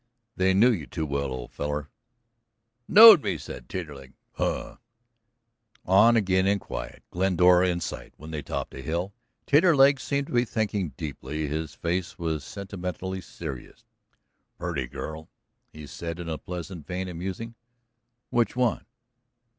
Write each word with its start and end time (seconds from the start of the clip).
"They 0.35 0.55
knew 0.55 0.71
you 0.71 0.87
too 0.87 1.05
well, 1.05 1.31
old 1.31 1.51
feller." 1.51 1.91
"Knowed 2.87 3.21
me!" 3.23 3.37
said 3.37 3.69
Taterleg. 3.69 4.13
"Huh!" 4.31 4.77
On 5.85 6.15
again 6.15 6.47
in 6.47 6.57
quiet, 6.57 7.03
Glendora 7.11 7.67
in 7.69 7.81
sight 7.81 8.15
when 8.17 8.31
they 8.31 8.41
topped 8.41 8.73
a 8.73 8.81
hill. 8.81 9.13
Taterleg 9.45 9.99
seemed 9.99 10.25
to 10.25 10.33
be 10.33 10.43
thinking 10.43 10.93
deeply; 10.97 11.45
his 11.47 11.75
face 11.75 12.17
was 12.17 12.43
sentimentally 12.43 13.21
serious. 13.21 13.83
"Purty 14.57 14.87
girl," 14.87 15.29
he 15.71 15.85
said 15.85 16.17
in 16.19 16.27
a 16.29 16.39
pleasant 16.39 16.87
vein 16.87 17.07
of 17.07 17.15
musing. 17.17 17.53
"Which 18.31 18.55
one?" 18.55 18.87